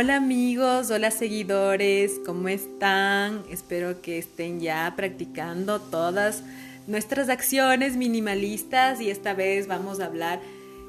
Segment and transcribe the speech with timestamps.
[0.00, 3.44] Hola amigos, hola seguidores, ¿cómo están?
[3.50, 6.42] Espero que estén ya practicando todas
[6.86, 10.40] nuestras acciones minimalistas y esta vez vamos a hablar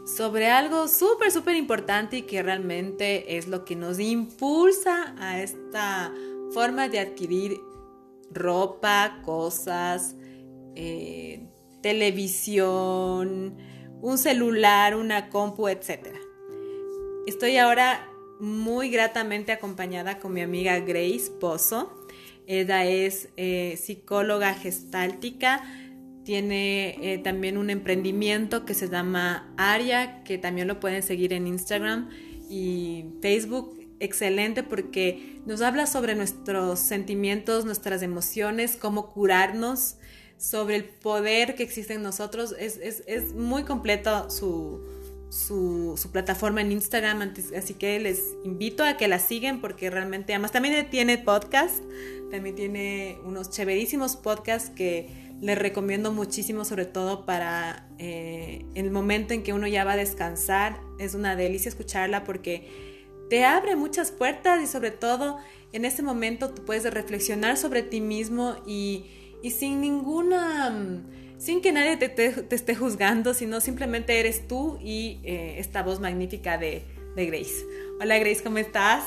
[0.06, 6.14] sobre algo súper, súper importante y que realmente es lo que nos impulsa a esta
[6.54, 7.60] forma de adquirir
[8.32, 10.16] ropa, cosas,
[10.76, 11.50] eh,
[11.82, 13.58] televisión,
[14.02, 16.16] un celular, una compu, etc.
[17.28, 18.08] Estoy ahora
[18.42, 22.06] muy gratamente acompañada con mi amiga Grace Pozo.
[22.48, 25.64] Ella es eh, psicóloga gestáltica,
[26.24, 31.48] tiene eh, también un emprendimiento que se llama Aria, que también lo pueden seguir en
[31.48, 32.10] Instagram
[32.50, 33.80] y Facebook.
[34.00, 39.98] Excelente porque nos habla sobre nuestros sentimientos, nuestras emociones, cómo curarnos,
[40.38, 42.56] sobre el poder que existe en nosotros.
[42.58, 44.82] Es, es, muy completo su,
[45.32, 50.52] su, plataforma en Instagram, así que les invito a que la siguen porque realmente además
[50.52, 51.82] también tiene podcast,
[52.30, 59.34] también tiene unos chéverísimos podcasts que les recomiendo muchísimo, sobre todo para eh, el momento
[59.34, 60.82] en que uno ya va a descansar.
[61.00, 62.68] Es una delicia escucharla porque
[63.30, 65.38] te abre muchas puertas y sobre todo
[65.72, 69.06] en ese momento tú puedes reflexionar sobre ti mismo y,
[69.42, 71.02] y sin ninguna,
[71.42, 76.00] sin que nadie te, te, esté juzgando, sino simplemente eres tú y eh, esta voz
[76.00, 77.66] magnífica de, de Grace.
[78.00, 79.04] Hola Grace, ¿cómo estás?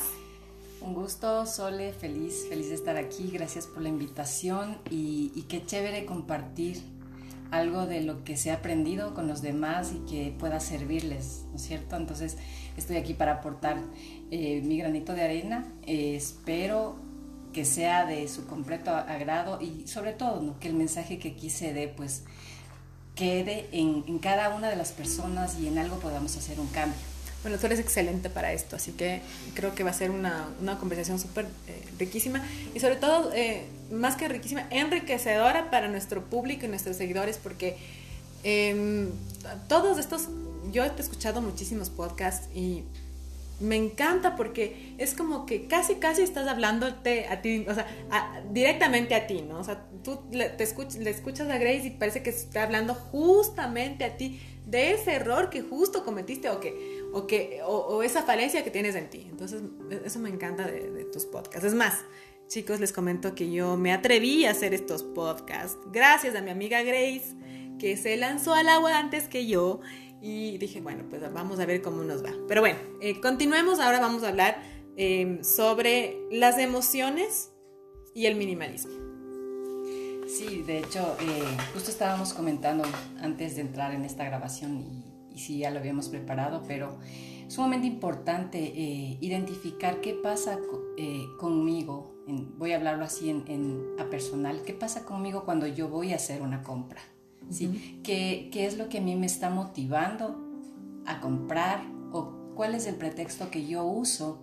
[0.81, 3.31] Un gusto, Sole, feliz, feliz de estar aquí.
[3.33, 6.83] Gracias por la invitación y, qué chévere compartir
[7.53, 11.57] algo de lo que se ha aprendido con los demás y que pueda servirles, ¿no
[11.57, 11.95] es cierto?
[11.95, 12.37] Entonces
[12.77, 13.79] estoy aquí para aportar
[14.33, 15.73] eh, mi granito de arena.
[15.87, 16.97] Eh, espero
[17.55, 21.73] que sea de su completo agrado y sobre todo que el mensaje que aquí se
[21.73, 22.25] dé pues
[23.15, 26.99] quede en, cada una de las personas y en algo podamos hacer un cambio.
[27.43, 29.21] Bueno, tú eres excelente para esto, así que
[29.55, 32.43] creo que va a ser una, una conversación súper eh, riquísima
[32.75, 37.77] y sobre todo, eh, más que riquísima, enriquecedora para nuestro público y nuestros seguidores, porque
[38.43, 39.09] eh,
[39.69, 40.29] todos estos,
[40.73, 42.83] yo he escuchado muchísimos podcasts y
[43.61, 47.87] me encanta porque es como que casi, casi estás hablándote a ti, o sea,
[48.51, 49.59] directamente a ti, ¿no?
[49.59, 50.67] O sea, tú le, te
[50.99, 55.51] le escuchas a Grace y parece que está hablando justamente a ti de ese error
[55.51, 59.27] que justo cometiste o que o, que, o, esa falencia que tienes en ti.
[59.31, 59.63] Entonces,
[60.05, 61.65] eso me encanta de, tus podcasts.
[61.65, 62.05] Es más,
[62.49, 66.83] chicos, les comento que yo me atreví a hacer estos podcasts gracias a mi amiga
[66.83, 67.37] Grace,
[67.79, 69.81] que se lanzó al agua antes que yo.
[70.27, 72.33] Y dije, bueno, pues vamos a ver cómo nos va.
[72.49, 73.79] Pero bueno, eh, continuemos.
[73.79, 74.57] Ahora vamos a hablar
[74.97, 77.53] em, sobre las emociones
[78.15, 78.95] y el minimalismo.
[80.27, 82.85] Sí, de hecho, eh, justo estábamos comentando
[83.21, 86.97] antes de entrar en esta grabación y y sí ya lo habíamos preparado, pero
[87.49, 90.59] sumamente importante eh, identificar qué pasa
[90.97, 92.15] eh, conmigo,
[92.57, 96.41] voy a hablarlo así en, a personal, qué pasa conmigo cuando yo voy a hacer
[96.41, 97.03] una compra,
[97.51, 98.01] ¿sí?
[98.03, 100.37] ¿Qué, ¿Qué es lo que a mí me está motivando
[101.07, 101.83] a comprar
[102.13, 104.41] o cuál es el pretexto que yo uso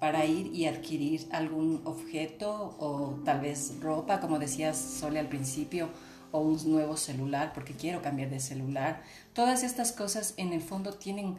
[0.00, 5.88] para ir y adquirir algún objeto o tal vez ropa, como decías Sole al principio,
[6.32, 9.02] o un nuevo celular porque quiero cambiar de celular.
[9.32, 11.38] Todas estas cosas en el fondo tienen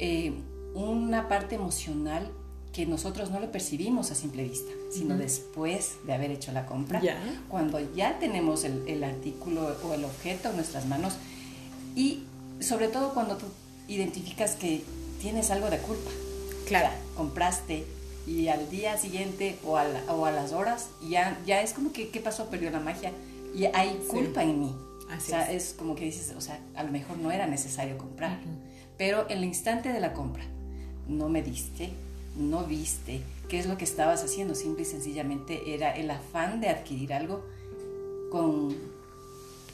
[0.00, 0.32] eh,
[0.74, 2.32] una parte emocional
[2.72, 7.02] que nosotros no lo percibimos a simple vista, sino después de haber hecho la compra,
[7.48, 11.14] cuando ya tenemos el, el, artículo o el objeto en nuestras manos
[11.96, 12.22] y
[12.60, 13.46] sobre todo cuando tú
[13.88, 14.84] identificas que
[15.20, 16.10] tienes algo de culpa.
[16.66, 16.90] Claro.
[17.16, 17.84] compraste
[18.28, 22.10] y al día siguiente o a, o a las horas ya, ya es como que,
[22.10, 22.48] ¿qué pasó?
[22.48, 23.10] Perdió la magia
[23.54, 24.76] y hay culpa en mí.
[25.16, 25.74] o sea, es.
[25.76, 28.38] como que dices, o sea, a lo mejor no era necesario comprar,
[28.96, 30.44] pero en el instante de la compra
[31.08, 31.90] no me diste,
[32.40, 36.68] no viste qué es lo que estabas haciendo, simple y sencillamente era el afán de
[36.68, 37.44] adquirir algo
[38.30, 38.74] con,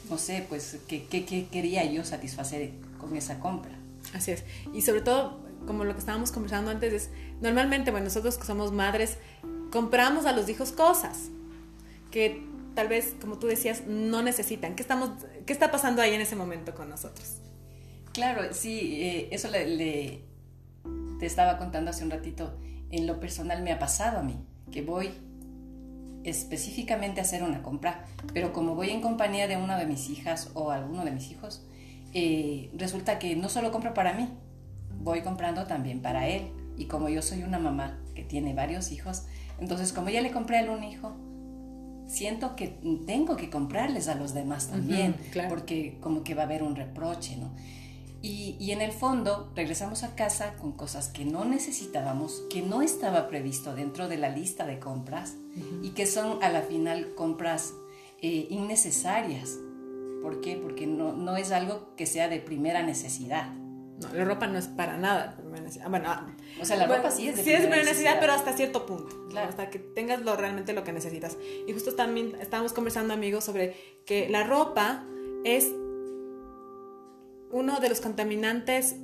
[0.09, 1.05] no sé, pues, qué,
[1.51, 3.71] quería yo satisfacer con esa compra.
[4.13, 4.43] Así es.
[4.73, 7.09] Y sobre todo, como lo que estábamos conversando antes, es,
[7.41, 9.17] normalmente, bueno, nosotros que somos madres,
[9.71, 11.29] compramos a los hijos cosas
[12.11, 12.43] que
[12.73, 14.75] tal vez, como tú decías, no necesitan.
[14.75, 15.09] ¿Qué, estamos,
[15.45, 17.37] qué está pasando ahí en ese momento con nosotros?
[18.13, 20.21] Claro, sí, eh, eso le,
[21.19, 22.57] te estaba contando hace un ratito.
[22.89, 24.35] En lo personal me ha pasado a mí,
[24.71, 25.11] que voy
[26.23, 30.51] específicamente a hacer una compra, pero como voy en compañía de una de mis hijas
[30.53, 31.65] o alguno de mis hijos,
[32.13, 34.29] eh, resulta que no solo compro para mí,
[34.99, 36.51] voy comprando también para él.
[36.77, 39.23] Y como yo soy una mamá que tiene varios hijos,
[39.59, 41.15] entonces como ya le compré a él un hijo,
[42.07, 45.15] siento que tengo que comprarles a los demás también,
[45.49, 47.51] porque como que va a haber un reproche, ¿no?
[48.21, 53.27] Y, en el fondo regresamos a casa con cosas que no necesitábamos, que no estaba
[53.27, 55.35] previsto dentro de la lista de compras
[55.81, 57.73] y que son a la final compras
[58.21, 59.57] eh, innecesarias.
[60.21, 60.57] ¿Por qué?
[60.57, 63.53] Porque no, no es algo que sea de primera necesidad.
[63.53, 65.89] No, la ropa no es para nada primera necesidad.
[65.89, 66.27] Bueno, ah,
[66.61, 68.85] o sea, la ropa sí es de sí primera, es primera necesidad, pero hasta cierto
[68.85, 69.27] punto.
[69.29, 69.49] Claro.
[69.49, 71.37] Hasta que tengas lo, realmente lo que necesitas.
[71.67, 73.75] Y justo también estábamos conversando, amigos, sobre
[74.05, 75.03] que la ropa
[75.43, 75.71] es
[77.51, 78.95] uno de los contaminantes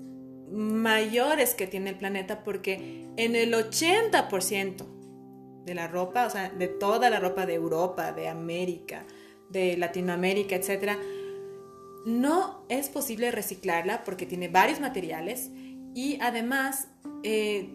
[0.52, 4.86] mayores que tiene el planeta porque en el 80%
[5.66, 9.06] de la ropa, o sea, de toda la ropa de Europa, de América,
[9.50, 10.98] de Latinoamérica, etc.,
[12.06, 15.52] no es posible reciclarla porque tiene varios materiales
[15.96, 16.90] y además
[17.24, 17.70] eh,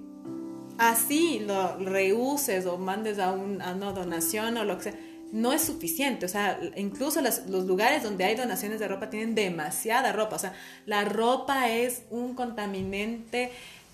[0.77, 6.27] así lo reuses o mandes a, una donación o lo que sea no es suficiente.
[6.27, 10.37] O sea, incluso los lugares donde hay donaciones de ropa tienen demasiada ropa.
[10.37, 10.55] O sea,
[10.87, 13.51] la ropa es un contaminante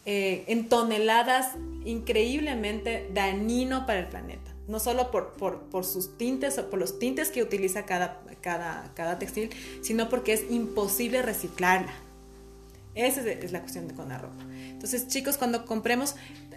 [0.06, 1.52] eh, en toneladas
[1.86, 4.52] increíblemente dañino para el planeta.
[4.68, 9.18] No solo por, por, sus tintes o por los tintes que utiliza cada, cada, cada
[9.18, 9.50] textil,
[9.82, 11.92] sino porque es imposible reciclarla.
[12.94, 14.44] Esa es, la cuestión con la ropa.
[14.70, 16.14] Entonces, chicos, cuando compremos,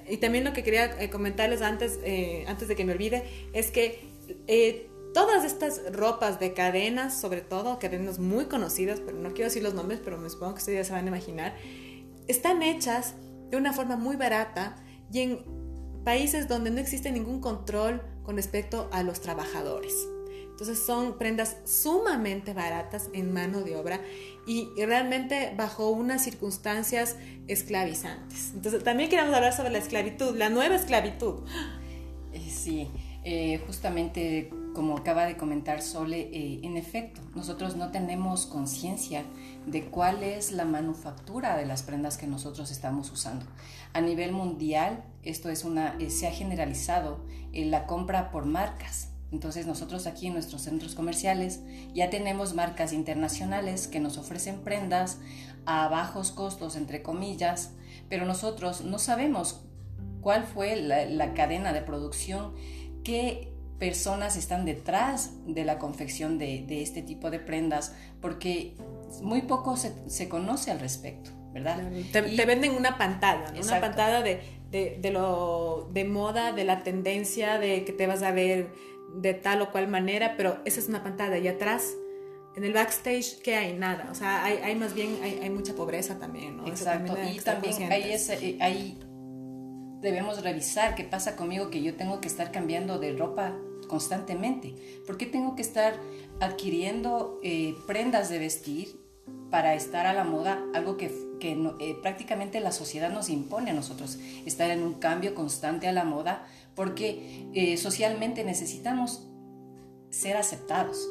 [0.08, 3.72] y también lo que quería eh, comentarles antes, eh, antes de que me olvide, es
[3.72, 4.08] que
[4.48, 9.64] eh, todas estas ropas de cadenas, sobre todo cadenas muy conocidas, pero no quiero decir
[9.64, 11.56] los nombres, pero me supongo que ustedes ya se van a imaginar,
[12.28, 13.16] están hechas
[13.50, 14.76] de una forma muy barata
[15.12, 15.46] y en
[16.04, 20.08] países donde no existe ningún control con respecto a los trabajadores.
[20.58, 24.02] Entonces son prendas sumamente baratas en mano de obra
[24.48, 27.16] y realmente bajo unas circunstancias
[27.48, 28.54] esclavizantes.
[28.56, 31.44] Entonces también queremos hablar sobre la esclavitud, la nueva esclavitud.
[32.34, 32.90] Eh, sí,
[33.30, 39.26] eh, justamente como acaba de comentar Sole, eh, en efecto, nosotros no tenemos conciencia
[39.66, 43.46] de cuál es la manufactura de las prendas que nosotros estamos usando.
[43.92, 47.20] A nivel mundial, esto es una, eh, se ha generalizado
[47.52, 49.10] la compra por marcas.
[49.34, 51.60] Entonces nosotros aquí en nuestros centros comerciales
[51.94, 55.18] ya tenemos marcas internacionales que nos ofrecen prendas
[55.66, 57.74] a bajos costos, entre comillas,
[58.08, 59.66] pero nosotros no sabemos
[60.22, 62.54] cuál fue la, la cadena de producción
[63.08, 63.48] qué
[63.80, 68.76] personas están detrás de la confección de, este tipo de prendas, porque
[69.22, 71.90] muy poco se, conoce al respecto, ¿verdad?
[72.12, 77.94] Te, venden una pantalla, una pantalla de, lo de moda, de la tendencia, de que
[77.94, 78.74] te vas a ver
[79.16, 81.94] de tal o cual manera, pero esa es una pantalla y atrás
[82.58, 86.58] en el backstage que hay nada, o sea, hay, más bien, hay, mucha pobreza también,
[86.58, 86.68] ¿no?
[86.68, 89.00] Exacto, y también hay, ese, hay
[90.02, 93.56] debemos revisar qué pasa conmigo que yo tengo que estar cambiando de ropa
[93.88, 94.76] constantemente.
[95.06, 96.00] ¿Por qué tengo que estar
[96.40, 99.00] adquiriendo eh, prendas de vestir
[99.50, 100.64] para estar a la moda?
[100.74, 105.34] Algo que, que eh, prácticamente la sociedad nos impone a nosotros, estar en un cambio
[105.34, 106.46] constante a la moda,
[106.76, 109.28] porque eh, socialmente necesitamos
[110.10, 111.08] ser aceptados.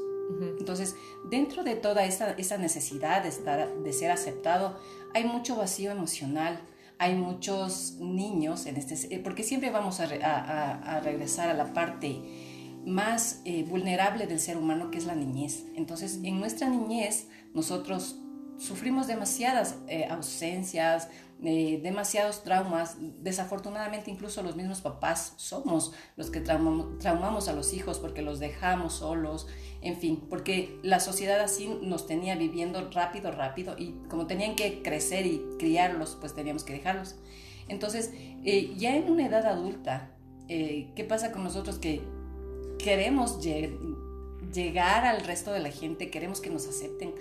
[0.58, 0.96] Entonces,
[1.30, 4.76] dentro de toda esa, esa necesidad de, estar, de ser aceptado,
[5.14, 6.60] hay mucho vacío emocional,
[6.98, 12.20] hay muchos niños en este, eh, porque siempre vamos a, regresar a la parte
[12.86, 15.64] más eh, vulnerable del ser humano, que es la niñez.
[15.74, 18.20] Entonces, en nuestra niñez, nosotros
[18.58, 21.08] sufrimos demasiadas eh, ausencias,
[21.38, 22.96] demasiados traumas.
[23.22, 28.94] Desafortunadamente, incluso los mismos papás somos los que traumamos, a los hijos porque los dejamos
[28.94, 29.46] solos,
[29.82, 34.82] en fin, porque la sociedad así nos tenía viviendo rápido, rápido y como tenían que
[34.82, 37.16] crecer y criarlos, pues teníamos que dejarlos.
[37.68, 38.12] Entonces,
[38.44, 40.10] eh, ya en una edad adulta,
[40.48, 42.02] eh, ¿qué pasa con nosotros que
[42.78, 43.40] queremos
[44.52, 47.14] llegar al resto de la gente, queremos que nos acepten?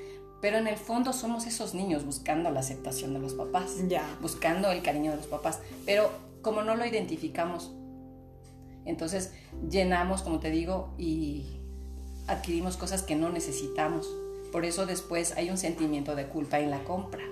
[0.45, 3.77] Pero en el fondo somos esos niños buscando la aceptación de los papás,
[4.21, 6.11] buscando el cariño de los papás, pero
[6.43, 7.71] como no lo identificamos,
[8.85, 9.33] entonces
[9.67, 11.47] llenamos, como te digo, y
[12.27, 14.07] adquirimos cosas que no necesitamos.
[14.51, 17.23] Por eso después hay un sentimiento de culpa en la compra.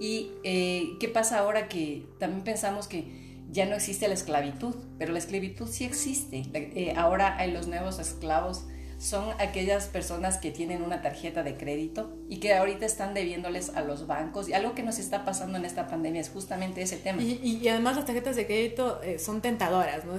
[0.00, 4.74] ¿Y eh, qué pasa ahora que también pensamos que ya no existe la esclavitud?
[4.98, 6.46] Pero la esclavitud sí existe.
[6.54, 8.64] Eh, ahora hay los nuevos esclavos
[8.98, 13.82] son aquellas personas que tienen una tarjeta de crédito y que ahorita están debiéndoles a
[13.82, 14.48] los bancos.
[14.48, 17.22] Y algo que nos está pasando en esta pandemia es justamente ese tema.
[17.22, 20.14] Y, además las tarjetas de crédito eh, son tentadoras, ¿no?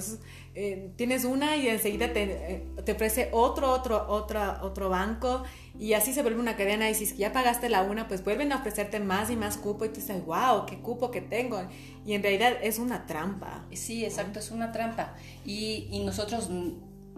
[0.54, 5.44] Eh, tienes una y enseguida te, eh, te, ofrece otro, otro, otro, otro banco
[5.78, 8.56] y así se vuelve una cadena y si ya pagaste la una, pues vuelven a
[8.56, 11.62] ofrecerte más y más cupo y tú dices, wow, qué cupo que tengo.
[12.04, 13.66] Y en realidad es una trampa.
[13.72, 15.14] Sí, exacto, es una trampa.
[15.44, 16.48] Y, y nosotros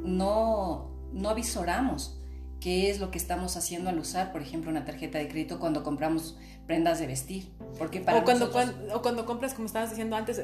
[0.03, 2.19] no no avisoramos
[2.61, 5.83] qué es lo que estamos haciendo al usar, por ejemplo, una tarjeta de crédito cuando
[5.83, 6.37] compramos
[6.67, 7.49] prendas de vestir.
[7.79, 8.51] Porque para o, cuando,
[8.95, 10.41] o cuando compras, como estabas diciendo antes,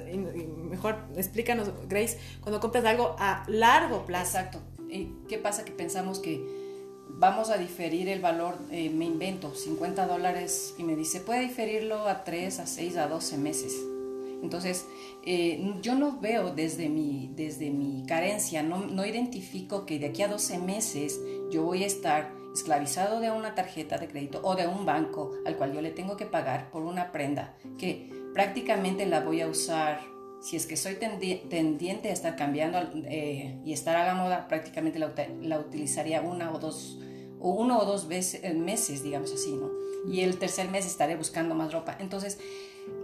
[0.71, 4.39] mejor explícanos, Grace, cuando compras algo a largo plazo.
[4.39, 4.61] Exacto.
[5.29, 5.65] ¿Qué pasa?
[5.65, 6.43] Que pensamos que
[7.09, 12.09] vamos a diferir el valor, eh, me invento 50 dólares y me dice, puede diferirlo
[12.09, 13.75] a 3, a 6, a 12 meses.
[14.43, 14.87] Entonces,
[15.25, 20.23] eh, yo no veo desde mi, desde mi carencia, no, no identifico que de aquí
[20.23, 24.67] a 12 meses yo voy a estar esclavizado de una tarjeta de crédito o de
[24.67, 29.21] un banco al cual yo le tengo que pagar por una prenda que prácticamente la
[29.21, 30.01] voy a usar
[30.41, 32.79] si es que soy tendiente a estar cambiando
[33.09, 35.13] eh, y estar a la moda, prácticamente la,
[35.43, 37.01] la, utilizaría una o dos,
[37.41, 39.71] o uno o dos veces, meses, digamos así, ¿no?
[40.09, 41.97] Y el tercer mes estaré buscando más ropa.
[41.99, 42.39] Entonces,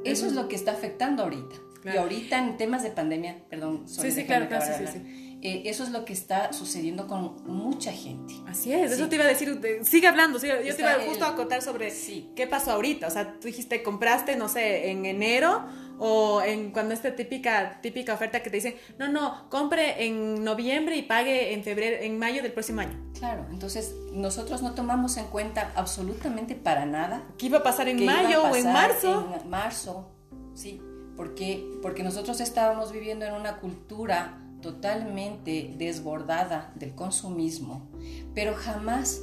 [0.04, 1.56] eso es lo que está afectando ahorita.
[1.84, 5.82] Y ahorita en temas de pandemia, perdón, sí, sí, claro, claro, sí, sí, eh, eso
[5.82, 8.32] es lo que está sucediendo con mucha gente.
[8.46, 11.62] Así es, eso te iba a decir, sigue hablando, yo te iba justo a contar
[11.62, 11.92] sobre
[12.36, 15.64] qué pasó ahorita, o sea, tú dijiste, compraste, no sé, en enero
[15.98, 20.96] o en cuando esta típica típica oferta que te dicen, no, no, compre en noviembre
[20.96, 22.96] y pague en febrero, en mayo del próximo año.
[23.18, 27.24] Claro, entonces nosotros no tomamos en cuenta absolutamente para nada.
[27.36, 29.28] ¿Qué iba a pasar en mayo o en marzo?
[29.42, 30.08] En marzo,
[30.54, 30.80] sí,
[31.16, 37.90] porque, porque nosotros estábamos viviendo en una cultura totalmente desbordada del consumismo,
[38.34, 39.20] pero jamás,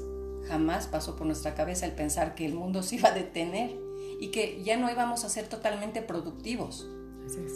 [0.47, 3.75] jamás pasó por nuestra cabeza el pensar que el mundo se iba a detener
[4.19, 6.87] y que ya no íbamos a ser totalmente productivos.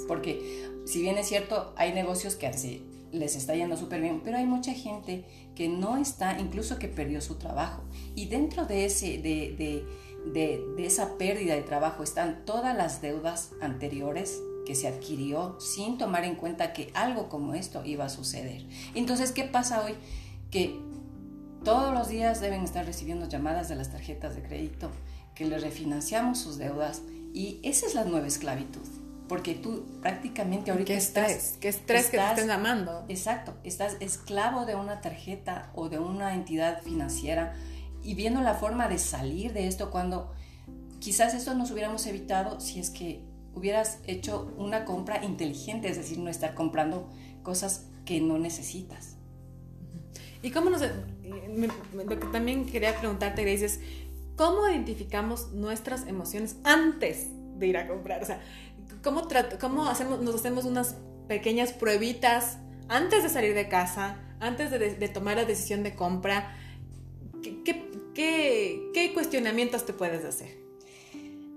[0.07, 4.37] Porque si bien es cierto, hay negocios que así les está yendo súper bien, pero
[4.37, 5.25] hay mucha gente
[5.55, 7.83] que no está, incluso que perdió su trabajo.
[8.15, 9.85] Y dentro de, ese, de, de,
[10.31, 15.97] de, de esa pérdida de trabajo están todas las deudas anteriores que se adquirió sin
[15.97, 18.65] tomar en cuenta que algo como esto iba a suceder.
[18.95, 19.95] Entonces, ¿qué pasa hoy?
[20.51, 20.79] Que
[21.63, 24.91] todos los días deben estar recibiendo llamadas de las tarjetas de crédito,
[25.35, 27.01] que le refinanciamos sus deudas
[27.33, 28.81] y esa es la nueva esclavitud.
[29.27, 31.57] Porque tú prácticamente ahorita ¿Qué estrés?
[31.59, 33.05] ¿Qué estrés que te estén llamando?
[33.07, 37.55] Exacto, estás esclavo de una tarjeta o de una entidad financiera
[38.03, 40.33] y viendo la forma de salir de esto cuando
[40.99, 43.21] quizás esto nos hubiéramos evitado si es que
[43.55, 47.09] hubieras hecho una compra inteligente, es decir, no estar comprando
[47.43, 49.17] cosas que no necesitas.
[50.41, 50.81] Y cómo nos...
[50.81, 53.79] Lo que también quería preguntarte, Grace, es
[54.35, 58.21] cómo identificamos nuestras emociones antes de ir a comprar.
[58.21, 58.41] O sea,
[59.03, 59.27] cómo,
[59.59, 62.57] cómo hacemos, nos hacemos unas pequeñas pruebitas
[62.89, 66.57] antes de salir de casa, antes de, tomar la decisión de compra.
[67.41, 67.63] ¿Qué,
[68.13, 70.57] qué, qué cuestionamientos te puedes hacer?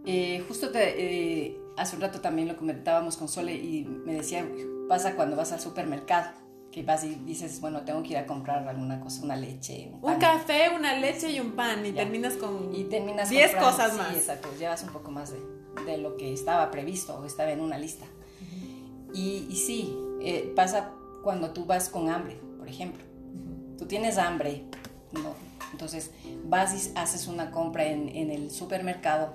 [0.06, 4.46] Eh, justo te, eh, hace un rato también lo comentábamos con Sole y me decía,
[4.88, 6.30] pasa cuando vas al supermercado,
[6.70, 10.12] que vas y dices, bueno, tengo que ir a comprar alguna cosa, una leche, un,
[10.12, 14.08] un café, una leche y un pan y terminas con y terminas 10 cosas más.
[14.08, 15.40] Sí, exacto, llevas un poco más de,
[15.86, 18.06] de, lo que estaba previsto o estaba en una lista.
[19.14, 20.92] y, y, sí, eh, pasa
[21.22, 23.04] cuando tú vas con hambre, por ejemplo.
[23.78, 24.64] Tú tienes hambre,
[25.12, 25.46] ¿no?
[25.72, 26.10] entonces
[26.44, 29.32] vas y haces una compra en, en el supermercado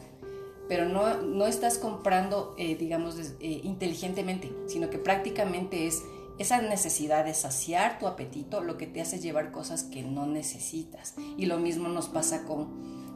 [0.72, 6.02] pero no, no estás comprando, eh, digamos, eh, inteligentemente, sino que prácticamente es
[6.40, 11.16] esa necesidad de saciar tu apetito lo que te hace llevar cosas que no necesitas.
[11.36, 12.70] Y lo mismo nos pasa con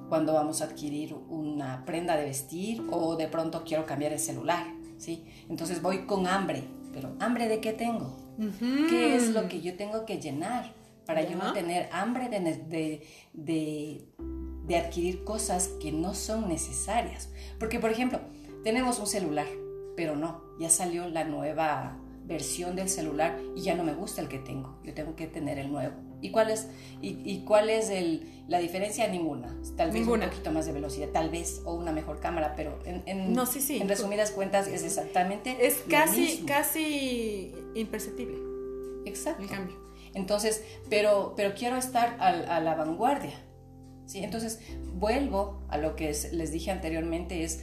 [0.09, 4.67] cuando vamos a adquirir una prenda de vestir o de pronto quiero cambiar el celular,
[4.97, 5.23] ¿sí?
[5.47, 8.17] Entonces voy con hambre, pero ¿hambre de qué tengo?
[8.89, 10.73] ¿Qué es lo que yo tengo que llenar
[11.05, 14.09] para yo no tener hambre de, de de
[14.73, 17.29] adquirir cosas que no son necesarias.
[17.59, 18.19] Porque, por ejemplo,
[18.63, 19.47] tenemos un celular,
[19.95, 24.27] pero no, ya salió la nueva versión del celular y ya no me gusta el
[24.27, 25.93] que tengo, yo tengo que tener el nuevo.
[26.21, 26.67] ¿Y cuál es,
[27.01, 29.07] y, cuál es el, la diferencia?
[29.07, 29.55] Ninguna.
[29.77, 33.33] Tal vez un poquito más de velocidad, tal vez, o una mejor cámara, pero en,
[33.33, 33.77] no, sí, sí.
[33.77, 35.67] en resumidas cuentas es exactamente.
[35.67, 38.37] Es casi, casi imperceptible.
[39.05, 39.43] Exacto.
[39.43, 39.75] El cambio.
[40.15, 43.39] Entonces, pero, pero quiero estar a la vanguardia.
[44.05, 44.23] ¿Sí?
[44.23, 44.59] Entonces,
[44.93, 47.61] vuelvo a lo que les dije anteriormente, es,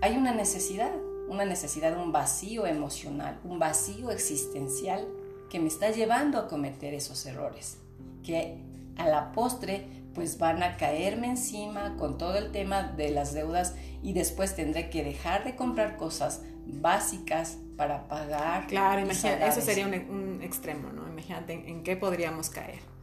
[0.00, 0.92] hay una necesidad,
[1.28, 5.06] una necesidad, un vacío emocional, un vacío existencial
[5.50, 7.78] que me está llevando a cometer esos errores,
[8.22, 8.58] que
[8.96, 13.74] a la postre pues van a caerme encima con todo el tema de las deudas
[14.00, 18.68] y después tendré que dejar de comprar cosas básicas para pagar.
[18.68, 21.08] Claro, imagínate, eso sería un, extremo, ¿no?
[21.08, 22.93] Imagínate en qué podríamos caer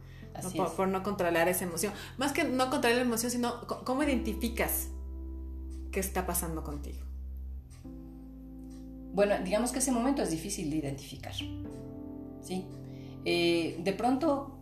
[0.76, 1.92] por, no controlar esa emoción.
[2.18, 4.88] Más que no controlar la emoción, sino cómo identificas
[5.90, 7.04] qué está pasando contigo.
[9.12, 11.34] Bueno, digamos que ese momento es difícil de identificar.
[11.34, 12.66] ¿sí?
[13.24, 14.58] Eh, de pronto,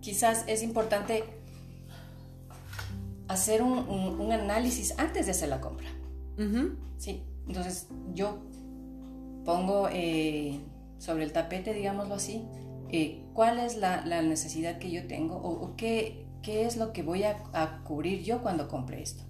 [0.00, 1.24] quizás es importante
[3.28, 5.88] hacer un, análisis antes de hacer la compra.
[6.98, 8.42] Sí, entonces yo
[9.44, 10.60] pongo eh,
[10.98, 12.42] sobre el tapete, digámoslo así,
[12.90, 17.24] eh, cuál es la, necesidad que yo tengo o, qué, qué, es lo que voy
[17.24, 19.24] a, cubrir yo cuando compre esto.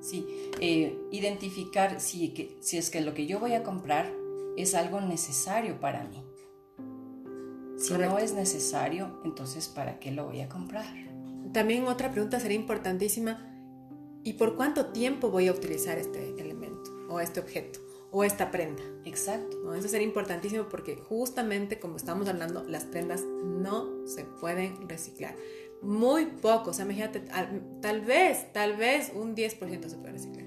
[0.00, 0.26] Sí,
[0.60, 4.10] eh, identificar si, que, si es que lo que yo voy a comprar
[4.56, 6.24] es algo necesario para mí.
[7.76, 10.86] Si no es necesario, entonces ¿para qué lo voy a comprar?
[11.52, 13.44] También otra pregunta sería importantísima.
[14.24, 18.82] ¿Y por cuánto tiempo voy a utilizar este elemento o este objeto o esta prenda?
[19.04, 19.74] Exacto.
[19.74, 25.36] Eso sería importantísimo porque justamente como estamos hablando, las prendas no se pueden reciclar.
[25.82, 27.22] Muy poco, o sea, imagínate,
[27.80, 30.46] tal vez, tal vez un 10% se puede reciclar.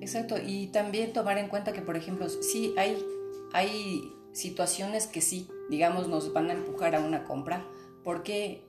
[0.00, 3.04] Exacto, y también tomar en cuenta que, por ejemplo, sí hay,
[3.52, 7.64] hay situaciones que sí, digamos, nos van a empujar a una compra
[8.02, 8.64] porque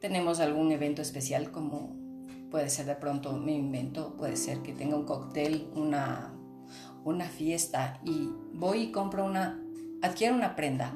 [0.00, 1.96] tenemos algún evento especial como
[2.50, 6.35] puede ser de pronto mi invento, puede ser que tenga un cóctel, una,
[7.06, 9.62] una fiesta y voy y compro una,
[10.02, 10.92] adquiero una prenda,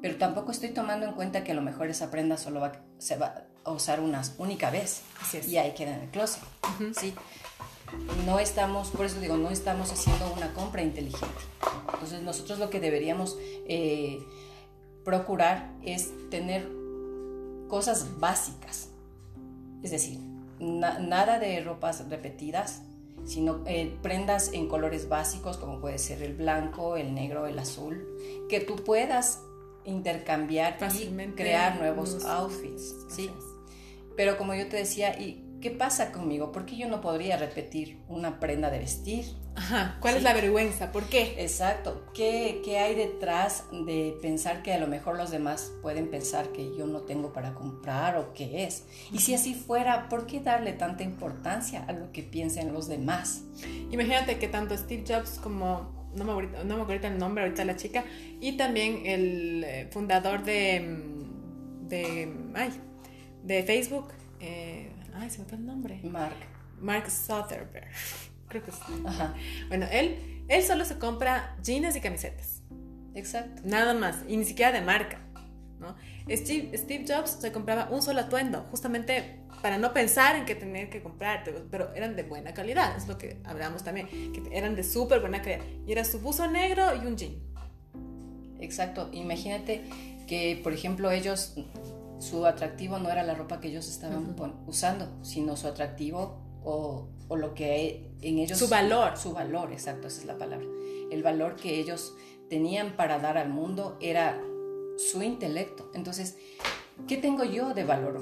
[0.00, 3.16] pero tampoco estoy tomando en cuenta que a lo mejor esa prenda solo va, se
[3.16, 5.02] va a usar una única vez
[5.46, 6.42] y ahí queda en el closet.
[6.98, 7.14] ¿sí?
[8.24, 11.26] No estamos, por eso digo, no estamos haciendo una compra inteligente.
[11.92, 14.24] Entonces nosotros lo que deberíamos eh,
[15.04, 16.68] procurar es tener
[17.68, 18.88] cosas básicas.
[19.82, 20.20] Es decir,
[20.60, 22.82] nada de ropas repetidas,
[23.24, 28.06] sino eh, prendas en colores básicos como puede ser el blanco, el negro, el azul,
[28.48, 29.42] que tú puedas
[29.84, 33.06] intercambiar y crear nuevos outfits.
[33.08, 33.30] ¿sí?
[34.16, 36.52] Pero como yo te decía, y ¿qué pasa conmigo?
[36.52, 39.24] ¿Por qué yo no podría repetir una prenda de vestir?
[39.56, 40.92] Ajá, ¿cuál es la vergüenza?
[40.92, 41.34] ¿Por qué?
[41.38, 46.48] Exacto, ¿Qué, ¿Qué, hay detrás de pensar que a lo mejor los demás pueden pensar
[46.52, 48.84] que yo no tengo para comprar o qué es?
[49.12, 53.42] Y si así fuera, ¿por qué darle tanta importancia a lo que piensen los demás?
[53.90, 57.76] Imagínate que tanto Steve Jobs como no me, no me acuerdo el nombre ahorita la
[57.76, 58.04] chica,
[58.40, 61.02] y también el eh, fundador de,
[61.88, 62.70] de, ay,
[63.44, 64.08] de Facebook,
[64.40, 64.79] eh,
[65.20, 66.00] ay, se me fue el nombre.
[66.04, 66.36] Mark.
[66.80, 67.90] Mark Zuckerberg.
[68.48, 68.78] Creo que sí.
[69.06, 69.34] Ajá.
[69.68, 72.62] Bueno, él, él solo se compra jeans y camisetas.
[73.14, 73.62] Exacto.
[73.64, 74.24] Nada más.
[74.26, 75.20] Y ni siquiera de marca.
[75.78, 75.94] ¿no?
[76.28, 80.90] Steve, Steve Jobs se compraba un solo atuendo, justamente para no pensar en que tener
[80.90, 84.84] que comprar, pero eran de buena calidad, es lo que hablamos también, que eran de
[84.84, 85.64] súper buena calidad.
[85.86, 87.34] Y era su buzo negro y un jean.
[88.60, 89.08] Exacto.
[89.12, 89.82] Imagínate
[90.26, 91.54] que, por ejemplo, ellos
[92.20, 97.36] su atractivo no era la ropa que ellos estaban usando, sino su atractivo o, o,
[97.36, 98.58] lo que en ellos...
[98.58, 99.16] Su valor.
[99.16, 100.66] Su valor, exacto, esa es la palabra.
[101.10, 102.14] El valor que ellos
[102.50, 104.40] tenían para dar al mundo era
[104.98, 105.90] su intelecto.
[105.94, 106.36] Entonces,
[107.08, 108.20] ¿qué tengo yo de valor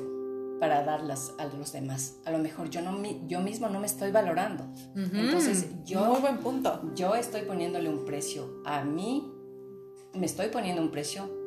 [0.60, 2.18] para darlas a los demás?
[2.24, 4.64] A lo mejor yo, no, yo mismo no me estoy valorando.
[4.94, 6.04] Entonces, yo...
[6.04, 6.94] Muy buen punto.
[6.94, 9.32] Yo estoy poniéndole un precio a mí,
[10.14, 11.37] me estoy poniendo un precio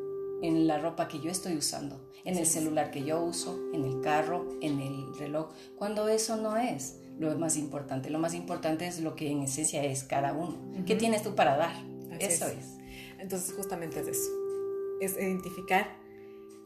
[0.42, 4.02] en la ropa que yo estoy usando, en el celular que yo uso, en el
[4.02, 8.10] carro, en el reloj, cuando eso no es lo más importante.
[8.10, 10.58] Lo más importante es lo que en esencia es cada uno.
[10.86, 11.76] ¿Qué tienes tú para dar?
[12.20, 12.78] eso es.
[13.20, 14.30] Entonces justamente es eso.
[15.00, 15.96] Es identificar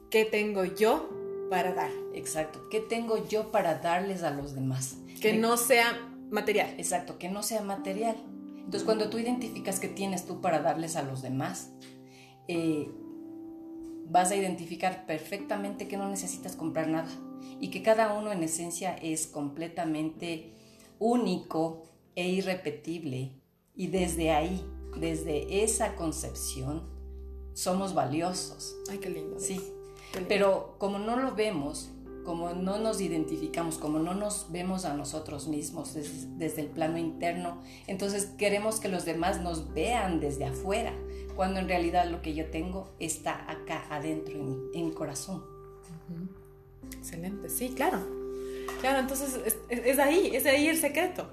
[0.09, 1.09] qué tengo yo
[1.49, 1.91] para dar.
[2.13, 2.67] Exacto.
[2.69, 4.97] ¿Qué tengo yo para darles a los demás?
[5.21, 6.73] Que no sea material.
[6.77, 8.15] Exacto, que no sea material.
[8.57, 11.71] Entonces cuando tú identificas qué tienes tú para darles a los demás,
[12.47, 12.89] eh,
[14.09, 17.09] vas a identificar perfectamente que no necesitas comprar nada
[17.59, 20.53] y que cada uno en esencia es completamente
[20.99, 21.83] único
[22.15, 23.31] e irrepetible.
[23.75, 24.65] Y desde ahí,
[24.97, 26.83] desde esa concepción,
[27.53, 28.75] somos valiosos.
[28.89, 29.39] Ay, qué lindo.
[29.39, 29.61] Sí.
[30.27, 31.91] Pero como no lo vemos,
[32.23, 37.61] como no nos identificamos, como no nos vemos a nosotros mismos desde, el plano interno,
[37.87, 40.93] entonces queremos que los demás nos vean desde afuera
[41.35, 44.33] cuando en realidad lo que yo tengo está acá adentro,
[44.73, 45.43] en mi, corazón.
[46.97, 47.99] Excelente, sí, claro.
[48.81, 51.29] Claro, entonces es, ahí, es ahí el secreto.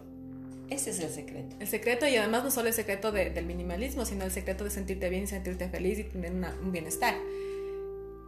[0.70, 1.56] Ese es el secreto.
[1.60, 5.08] El secreto, y además no solo el secreto del minimalismo, sino el secreto de sentirte
[5.10, 7.14] bien, sentirte feliz y tener un bienestar.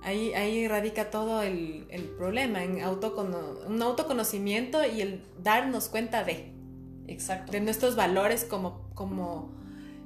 [0.02, 6.24] Ahí, ahí radica todo el, el problema, en autocono un autoconocimiento y el darnos cuenta
[6.24, 6.52] de.
[7.06, 7.52] Exacto.
[7.52, 9.50] De nuestros valores como, como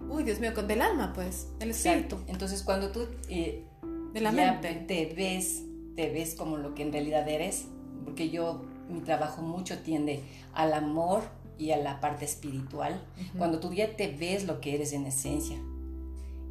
[0.08, 2.18] uy, Dios mío, del alma, pues, el espíritu.
[2.26, 3.64] Entonces, cuando tú eh,
[4.12, 4.74] de la mente.
[4.86, 5.62] te ves,
[5.96, 7.66] te ves como lo que en realidad eres,
[8.04, 10.22] porque yo, mi trabajo mucho tiende
[10.54, 11.22] al amor
[11.58, 13.00] y a la parte espiritual.
[13.36, 15.58] Cuando tú ya te ves lo que eres en esencia,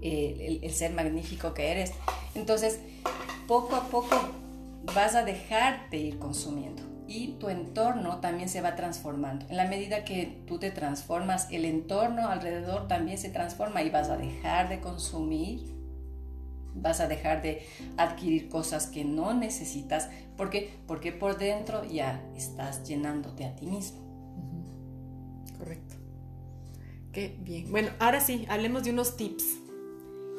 [0.02, 1.94] el, el, ser magnífico que eres,
[2.36, 2.80] entonces,
[3.48, 4.16] poco a poco
[4.94, 6.84] vas a dejarte ir consumiendo.
[7.08, 9.46] Y tu entorno también se va transformando.
[9.50, 14.10] En la medida que tú te transformas, el entorno alrededor también se transforma y vas
[14.10, 15.78] a dejar de consumir,
[16.76, 17.66] vas a dejar de
[17.98, 20.10] adquirir cosas que no necesitas.
[20.36, 20.72] ¿Por qué?
[20.86, 24.00] Porque por dentro ya estás llenándote a ti mismo.
[25.58, 25.96] Correcto.
[27.14, 27.72] Qué bien.
[27.72, 29.46] Bueno, ahora sí, hablemos de unos tips.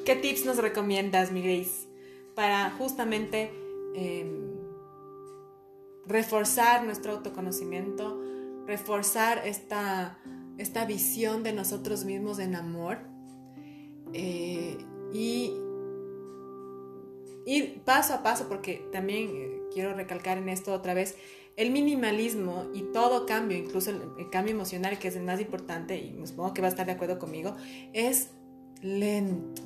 [0.05, 1.89] ¿Qué tips nos recomiendas, mi Grace,
[2.35, 3.51] para justamente
[3.95, 4.48] em,
[6.09, 8.21] reforzar nuestro autoconocimiento,
[8.66, 10.18] reforzar esta,
[10.57, 12.99] esta visión de nosotros mismos en amor
[14.14, 14.79] eh,
[15.12, 15.53] y
[17.47, 21.16] ir paso a paso, porque también eh, quiero recalcar en esto otra vez,
[21.57, 26.12] el minimalismo y todo cambio, incluso el, cambio emocional, que es el más importante, y
[26.12, 27.57] me supongo que va a estar de acuerdo conmigo,
[27.92, 28.31] es
[28.81, 29.62] lento.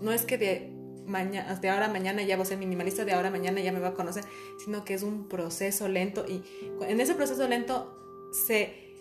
[0.00, 0.77] No es que de,
[1.08, 3.72] mañana, de ahora a mañana ya voy a ser minimalista, de ahora a mañana ya
[3.72, 4.24] me va a conocer,
[4.64, 6.42] sino que es un proceso lento y
[6.86, 7.98] en ese proceso lento
[8.32, 8.94] se,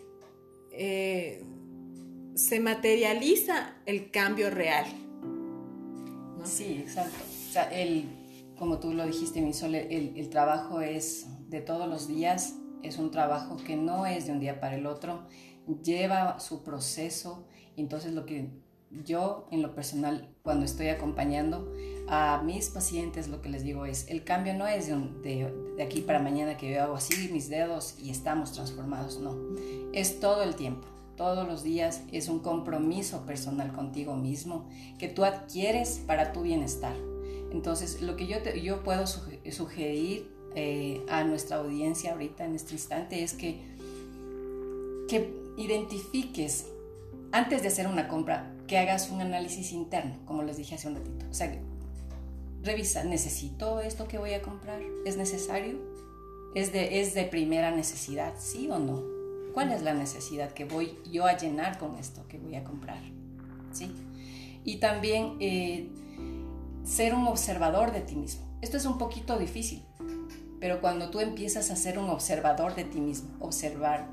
[0.71, 1.43] eh,
[2.35, 4.85] se materializa el cambio real.
[6.43, 7.23] Sí, exacto.
[7.49, 8.05] O sea, el,
[8.57, 12.97] como tú lo dijiste, mi sol, el, el trabajo es de todos los días, es
[12.97, 15.27] un trabajo que no es de un día para el otro,
[15.83, 18.49] lleva su proceso, entonces lo que
[19.03, 21.71] yo en lo personal cuando estoy acompañando
[22.07, 26.19] a mis pacientes lo que les digo es el cambio no es de, aquí para
[26.19, 29.35] mañana que yo hago así mis dedos y estamos transformados no.
[29.93, 34.69] Es todo el tiempo todos los días es un compromiso personal contigo mismo
[34.99, 36.95] que tú adquieres para tu bienestar.
[37.51, 43.23] Entonces lo que yo, yo puedo sugerir eh, a nuestra audiencia ahorita en este instante
[43.23, 43.59] es que,
[45.09, 46.67] que identifiques,
[47.31, 50.95] antes de hacer una compra, que hagas un análisis interno, como les dije hace un
[50.95, 51.25] ratito.
[51.29, 51.57] O sea,
[52.63, 54.81] revisa, ¿necesito esto que voy a comprar?
[55.05, 55.79] ¿Es necesario?
[56.53, 58.33] ¿Es de, ¿Es de primera necesidad?
[58.37, 59.03] ¿Sí o no?
[59.53, 62.99] ¿Cuál es la necesidad que voy yo a llenar con esto que voy a comprar?
[63.71, 63.91] ¿Sí?
[64.63, 65.89] Y también eh,
[66.83, 68.45] ser un observador de ti mismo.
[68.61, 69.83] Esto es un poquito difícil,
[70.59, 74.09] pero cuando tú empiezas a ser un observador de ti mismo, observar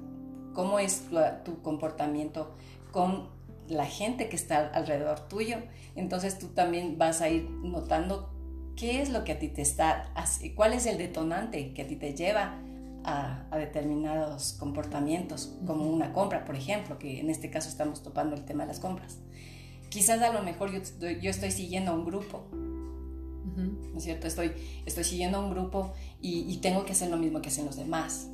[0.55, 1.05] cómo es
[1.45, 2.51] tu, comportamiento
[2.95, 3.29] con
[3.67, 5.57] la gente que está alrededor tuyo,
[5.97, 8.31] entonces tú también vas a ir notando
[8.77, 10.15] qué es lo que a ti te está,
[10.55, 12.61] cuál es el detonante que a ti te lleva
[13.03, 18.45] a, determinados comportamientos, como una compra, por ejemplo, que en este caso estamos topando el
[18.45, 19.19] tema de las compras.
[19.89, 22.47] Quizás a lo mejor yo, yo estoy siguiendo a un grupo
[23.57, 24.29] ¿no es cierto?
[24.29, 24.53] Estoy,
[24.87, 28.29] estoy siguiendo a un grupo y, tengo que hacer lo mismo que hacen los demás,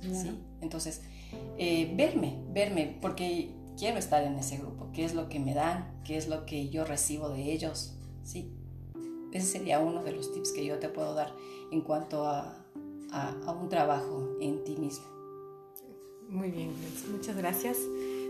[0.00, 0.30] ¿sí?
[0.60, 1.02] Entonces,
[1.58, 6.00] eh, verme, verme, porque quiero estar en ese grupo, qué es lo que me dan,
[6.04, 8.52] qué es lo que yo recibo de ellos, ¿sí?
[9.32, 11.34] Ese sería uno de los tips que yo te puedo dar
[11.70, 12.62] en cuanto a,
[13.12, 15.06] a, un trabajo en ti mismo.
[16.28, 16.72] Muy bien,
[17.10, 17.78] muchas gracias.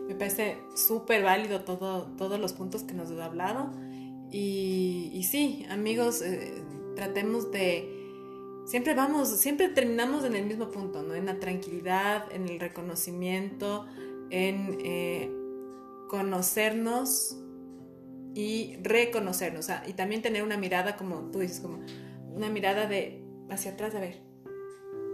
[0.08, 3.70] Me parece súper válido todo, todos los puntos que nos has hablado.
[4.30, 6.62] Y, sí, amigos, eh,
[6.96, 7.98] tratemos de...
[8.64, 11.14] Siempre vamos, siempre terminamos en el mismo punto, ¿no?
[11.14, 13.86] En la tranquilidad, en el reconocimiento,
[14.32, 15.30] en eh,
[16.08, 17.36] conocernos
[18.34, 19.68] y reconocernos.
[19.86, 21.80] y también tener una mirada, como tú dices, como
[22.34, 24.22] una mirada de hacia atrás, a ver,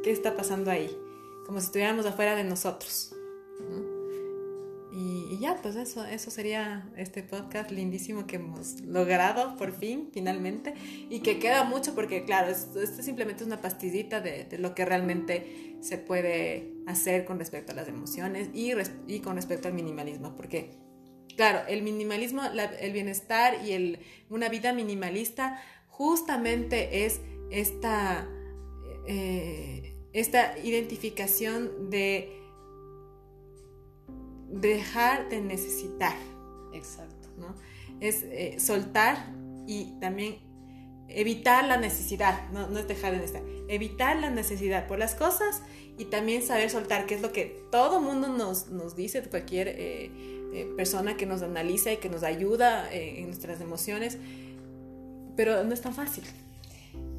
[0.04, 0.88] ¿qué está pasando ahí?
[1.46, 3.12] Como si estuviéramos afuera de nosotros.
[4.90, 10.74] Y, ya, pues eso, eso sería este podcast lindísimo que hemos logrado por fin, finalmente,
[11.10, 15.76] y que queda mucho porque, claro, esto, simplemente es una pastillita de, lo que realmente
[15.80, 18.72] se puede hacer con respecto a las emociones y,
[19.06, 20.70] y con respecto al minimalismo, porque,
[21.36, 22.42] claro, el minimalismo,
[22.80, 27.20] el bienestar y el, una vida minimalista justamente es
[27.50, 28.26] esta,
[29.06, 32.34] eh, esta identificación de
[34.48, 36.16] dejar de necesitar.
[36.72, 37.28] Exacto.
[37.36, 37.54] ¿no?
[38.00, 39.32] Es eh, soltar
[39.66, 40.38] y también
[41.08, 45.62] evitar la necesidad, no, no, es dejar de necesitar, evitar la necesidad por las cosas
[45.98, 50.10] y también saber soltar, que es lo que todo mundo nos, nos dice, cualquier eh,
[50.54, 54.18] eh, persona que nos analiza y que nos ayuda en nuestras emociones,
[55.36, 56.24] pero no es tan fácil.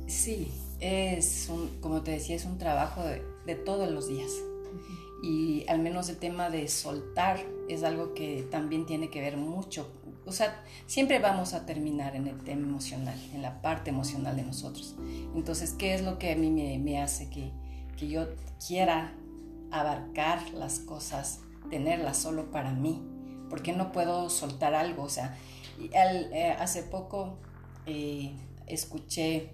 [0.08, 4.32] Sí, es un, como te decía, es un trabajo de, de todos los días
[5.22, 9.88] y al menos el tema de soltar es algo que también tiene que ver mucho.
[10.26, 14.44] O sea, siempre vamos a terminar en el tema emocional, en la parte emocional de
[14.44, 14.96] nosotros.
[15.36, 17.52] Entonces, ¿qué es lo que a mí me, hace que,
[18.00, 18.28] que, yo
[18.66, 19.14] quiera
[19.72, 23.02] abarcar las cosas, tenerlas solo para mí?
[23.50, 25.04] ¿Por qué no puedo soltar algo?
[25.04, 25.38] O sea,
[25.82, 27.38] eh, hace poco
[27.86, 28.34] eh,
[28.68, 29.52] escuché,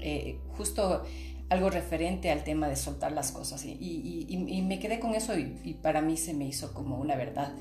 [0.00, 1.02] eh, justo
[1.48, 3.64] algo referente al tema de soltar las cosas.
[3.64, 7.52] Y, y, me quedé con eso y, para mí se me hizo como una verdad.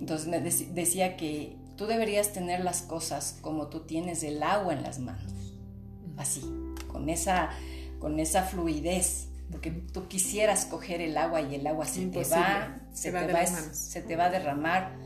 [0.00, 4.82] Entonces me decía que tú deberías tener las cosas como tú tienes el agua en
[4.82, 5.32] las manos,
[6.16, 6.42] así,
[6.86, 7.50] con esa,
[7.98, 9.28] con esa fluidez.
[9.50, 13.46] Porque tú quisieras coger el agua y el agua se te va, se, te va,
[13.46, 14.96] se te va a derramar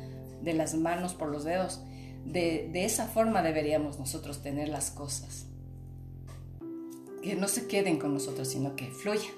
[0.42, 1.82] de las manos por los dedos.
[2.24, 5.46] De, de esa forma deberíamos nosotros tener las cosas
[7.22, 9.34] que no se queden con nosotros, sino que fluyan.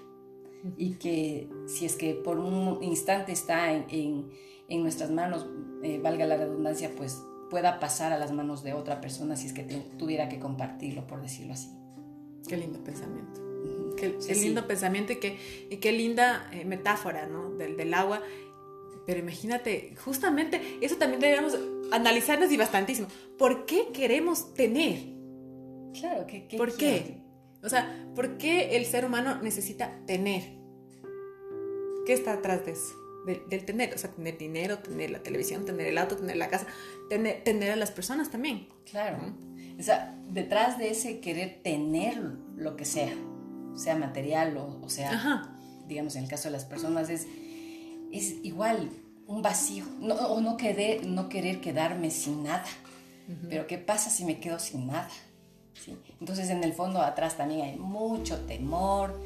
[0.77, 4.31] Y que si es que por un instante está en,
[4.69, 5.47] en, nuestras manos,
[5.83, 9.53] eh, valga la redundancia, pues pueda pasar a las manos de otra persona si es
[9.53, 9.65] que
[9.99, 11.69] tuviera que compartirlo, por decirlo así.
[12.49, 13.41] Qué lindo pensamiento.
[13.97, 15.39] Qué, lindo pensamiento y qué,
[15.71, 17.51] y qué linda eh, metáfora, ¿no?
[17.51, 18.21] Del, del, agua.
[19.07, 21.57] Pero imagínate, justamente eso también debemos
[21.93, 23.07] analizarnos y bastantísimo.
[23.39, 24.99] ¿Por qué queremos tener?
[25.99, 27.23] Claro, ¿qué, qué ¿Por qué?
[27.63, 30.43] O sea, ¿por qué el ser humano necesita tener?
[32.05, 32.97] ¿Qué está atrás de eso?
[33.25, 36.67] Del, tener, o sea, tener dinero, tener la televisión, tener el auto, tener la casa,
[37.09, 38.69] tener, tener a las personas también.
[38.91, 39.19] Claro.
[39.79, 42.19] O sea, detrás de ese querer tener
[42.57, 43.15] lo que sea,
[43.75, 45.57] sea material o, sea,
[45.89, 47.27] digamos, en el caso de las personas, es,
[48.13, 48.91] es igual
[49.27, 52.65] un vacío, no, o no querer, no querer quedarme sin nada.
[53.49, 55.09] Pero ¿qué pasa si me quedo sin nada?
[56.21, 59.19] Entonces en el fondo atrás también hay mucho temor,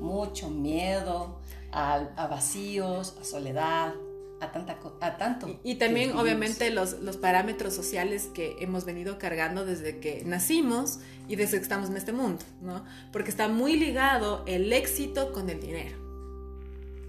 [0.00, 1.38] mucho miedo
[1.70, 3.94] a, vacíos, a soledad,
[4.42, 5.58] a, tanta, a tanto.
[5.64, 11.36] Y, también obviamente los, los, parámetros sociales que hemos venido cargando desde que nacimos y
[11.36, 12.84] desde que estamos en este mundo, ¿no?
[13.12, 15.96] Porque está muy ligado el éxito con el dinero.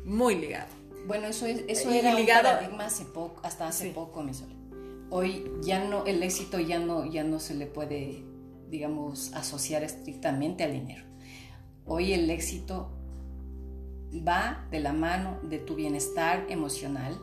[0.06, 0.70] Muy ligado.
[1.08, 4.32] Bueno, eso, es, eso era ligado, un paradigma hace poco, hasta hace poco, mi.
[5.10, 8.24] Hoy ya no, el éxito ya no, ya no se le puede
[8.74, 11.04] digamos, asociar estrictamente al dinero.
[11.86, 12.90] Hoy el éxito
[14.22, 17.18] va de la mano de tu bienestar emocional,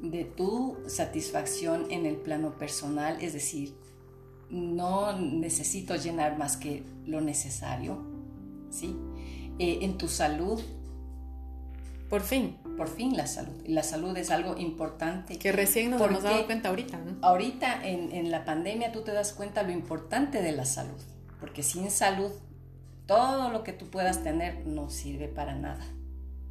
[0.00, 3.74] de tu satisfacción en el plano personal, es decir,
[4.50, 7.98] no necesito llenar más que lo necesario,
[8.70, 8.96] ¿sí?
[9.58, 10.60] Eh, en tu salud.
[12.08, 12.56] Por fin.
[12.76, 13.54] Por fin la salud.
[13.66, 15.38] La salud es algo importante.
[15.38, 17.00] Que recién nos hemos dado cuenta ahorita.
[17.22, 21.00] Ahorita en, en, la pandemia tú te das cuenta lo importante de la salud.
[21.40, 22.30] Porque sin salud,
[23.06, 25.84] todo lo que tú puedas tener no sirve para nada.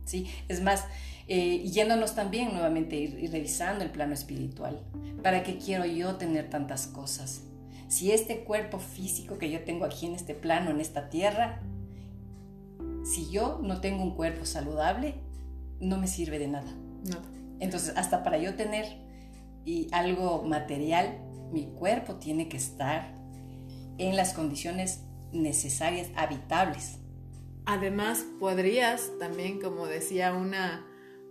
[0.06, 0.28] ¿sí?
[0.48, 0.86] Es más,
[1.28, 4.82] eh, yéndonos también nuevamente y, revisando el plano espiritual.
[5.22, 7.44] ¿Para qué quiero yo tener tantas cosas?
[7.88, 11.62] Si este cuerpo físico que yo tengo aquí en este plano, en esta tierra,
[13.04, 15.16] si yo no tengo un cuerpo saludable,
[15.80, 16.72] no me sirve de nada.
[17.60, 18.86] Entonces, hasta para yo tener
[19.64, 21.20] y algo material,
[21.52, 23.14] mi cuerpo tiene que estar
[23.98, 25.05] en las condiciones
[25.36, 26.98] necesarias, habitables.
[27.66, 30.86] Además, podrías también, como decía una,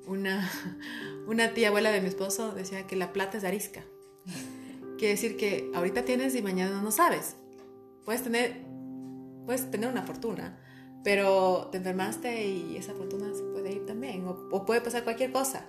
[0.06, 0.50] una,
[1.26, 3.82] una tía abuela de mi esposo, decía que la plata es arisca.
[4.98, 7.36] Quiere decir que ahorita tienes y mañana no sabes.
[8.04, 8.62] Puedes tener,
[9.46, 10.58] puedes tener una fortuna,
[11.02, 15.66] pero te enfermaste y esa fortuna se puede ir también, o, puede pasar cualquier cosa.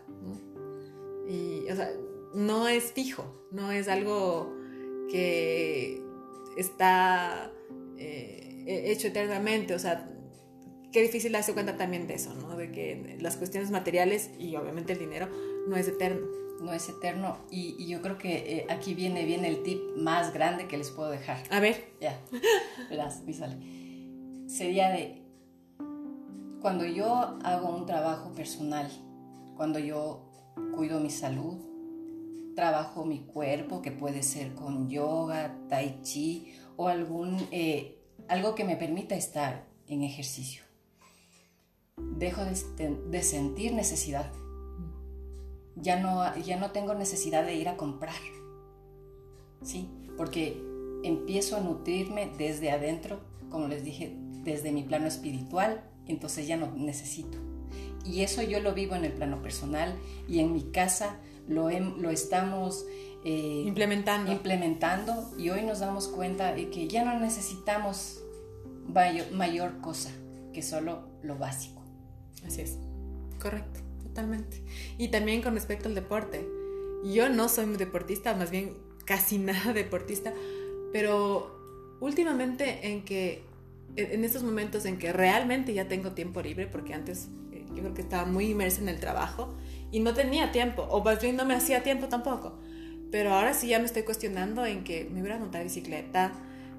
[1.27, 1.89] Y, o sea,
[2.33, 4.53] no es fijo, no es algo
[5.09, 6.03] que
[6.57, 7.51] está
[7.97, 10.09] eh, hecho eternamente, o sea,
[10.91, 12.55] qué difícil darse cuenta también de eso, ¿no?
[12.55, 15.27] De que las cuestiones materiales y obviamente el dinero
[15.67, 16.25] no es eterno.
[16.61, 20.67] No es eterno y, yo creo que eh, aquí viene, viene el tip más grande
[20.67, 21.43] que les puedo dejar.
[21.49, 21.83] A ver.
[21.99, 22.17] Ya,
[22.89, 23.57] verás, sale.
[24.47, 25.21] Sería de
[26.61, 28.89] cuando yo hago un trabajo personal,
[29.55, 30.31] cuando yo
[30.73, 31.57] cuido mi salud,
[32.55, 38.63] trabajo mi cuerpo, que puede ser con yoga, tai chi o algún, eh, algo que
[38.63, 40.63] me permita estar en ejercicio.
[41.97, 44.31] Dejo de, sentir necesidad.
[45.75, 48.15] Ya no, ya no tengo necesidad de ir a comprar.
[49.61, 49.89] ¿Sí?
[50.17, 50.61] Porque
[51.03, 56.71] empiezo a nutrirme desde adentro, como les dije, desde mi plano espiritual, entonces ya no
[56.75, 57.37] necesito.
[58.05, 59.95] Y eso yo lo vivo en el plano personal
[60.27, 62.85] y en mi casa lo, lo estamos
[63.25, 64.31] eh, implementando.
[64.31, 68.21] implementando y hoy nos damos cuenta de que ya no necesitamos
[68.87, 70.11] mayor, cosa
[70.53, 71.81] que solo lo básico.
[72.45, 72.77] Así es,
[73.41, 74.61] correcto, totalmente.
[74.99, 76.47] Y también con respecto al deporte.
[77.03, 80.31] Yo no soy muy deportista, más bien casi nada deportista,
[80.93, 83.43] pero últimamente en que
[83.95, 87.93] en estos momentos en que realmente ya tengo tiempo libre, porque antes eh, yo creo
[87.95, 89.55] que estaba muy inmersa en el trabajo
[89.91, 92.59] y no tenía tiempo, o más bien no me hacía tiempo tampoco.
[93.15, 96.33] Pero ahora sí ya me estoy cuestionando en que me voy a montar bicicleta,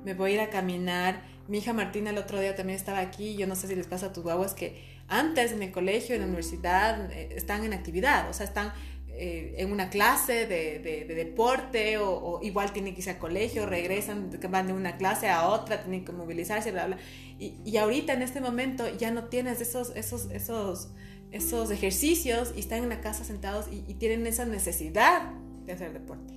[0.05, 3.37] me voy a ir a caminar, Mi hija Martina el otro día también estaba aquí,
[3.37, 6.21] yo no sé si les pasa a tus guaguas que antes en el colegio, en
[6.21, 8.75] la universidad, eh, están en actividad, o sea, están
[9.09, 14.29] eh, en una clase de, de, deporte o, igual tienen que irse al colegio, regresan,
[14.51, 16.99] van de una clase a otra, tienen que movilizarse, bla, bla.
[17.39, 20.91] Y, y ahorita en este momento ya no tienes esos, esos, esos,
[21.33, 25.33] esos ejercicios y están en la casa sentados y, tienen esa necesidad
[25.67, 26.35] de hacer deporte.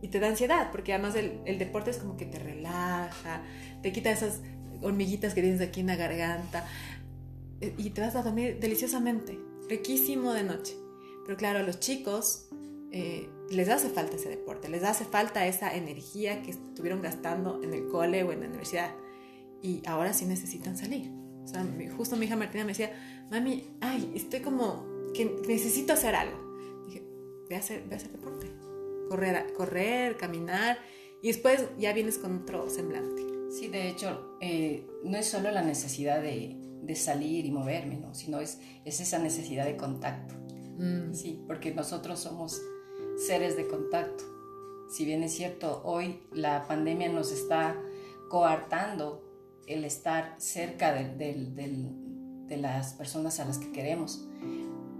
[0.00, 3.42] Y, te da ansiedad, porque además el, deporte es como que te relaja,
[3.82, 4.40] te quita esas
[4.82, 6.66] hormiguitas que tienes aquí en la garganta
[7.60, 10.74] eh, y te vas a dormir deliciosamente, riquísimo de noche.
[11.24, 12.48] Pero claro, a los chicos
[12.92, 17.72] eh, les hace falta ese deporte, les hace falta esa energía que estuvieron gastando en
[17.72, 18.94] el cole o en la universidad.
[19.62, 21.10] Y ahora sí necesitan salir.
[21.44, 22.92] O sea, justo mi hija Martina me decía,
[23.30, 26.43] mami, ay, estoy como que necesito hacer algo.
[27.48, 28.50] Ve a hacer, ve a hacer deporte.
[29.08, 30.78] Correr, correr, caminar.
[31.22, 33.22] Y después ya vienes con otro semblante.
[33.50, 38.14] Sí, de hecho, eh, no es solo la necesidad de, de salir y moverme, ¿no?
[38.14, 40.34] sino es, es esa necesidad de contacto.
[40.78, 41.14] Mm.
[41.14, 42.60] Sí, porque nosotros somos
[43.16, 44.24] seres de contacto.
[44.88, 47.80] Si bien es cierto, hoy la pandemia nos está
[48.28, 49.22] coartando
[49.66, 54.28] el estar cerca de, las personas a las que queremos,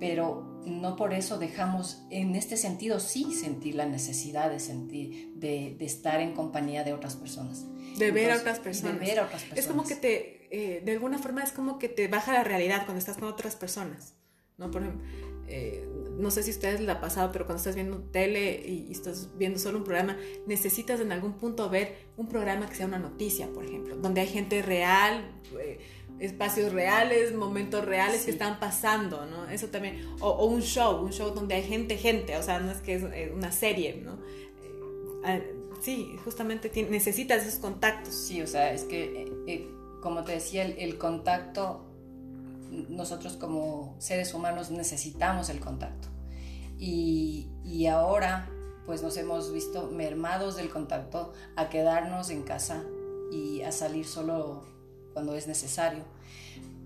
[0.01, 5.77] pero no por eso dejamos, en este sentido sí sentir la necesidad de sentir, de,
[5.81, 7.67] estar en compañía de otras personas.
[7.99, 9.01] De ver a otras personas.
[9.55, 12.85] Es como que te, eh, de alguna forma es como que te baja la realidad
[12.85, 14.15] cuando estás con otras personas.
[14.57, 14.71] ¿no?
[14.71, 15.05] Por ejemplo,
[15.47, 15.87] eh,
[16.19, 19.31] no sé si a ustedes les ha pasado, pero cuando estás viendo tele y, estás
[19.37, 23.49] viendo solo un programa, necesitas en algún punto ver un programa que sea una noticia,
[23.49, 25.25] por ejemplo, donde hay gente real,
[25.61, 25.79] eh,
[26.19, 29.49] espacios reales, momentos reales que están pasando, ¿no?
[29.49, 32.79] Eso también, o, un show, un show donde hay gente, gente, o sea, no es
[32.79, 34.19] que es eh, una serie, ¿no?
[35.25, 35.39] Ah,
[35.81, 38.15] sí, justamente necesitas esos contactos.
[38.15, 39.69] Sí, o sea, es que,
[40.01, 41.85] como te decía, el contacto
[42.89, 46.09] nosotros como seres humanos necesitamos el contacto.
[46.79, 47.49] Y,
[47.87, 48.49] ahora
[48.87, 52.83] pues nos hemos visto mermados del contacto a quedarnos en casa
[53.31, 54.63] y a salir solo
[55.15, 56.05] cuando es necesario.